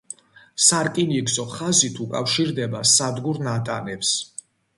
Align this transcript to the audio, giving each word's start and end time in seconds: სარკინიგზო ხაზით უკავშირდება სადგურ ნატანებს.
სარკინიგზო 0.67 1.45
ხაზით 1.51 1.99
უკავშირდება 2.07 2.83
სადგურ 2.95 3.43
ნატანებს. 3.51 4.17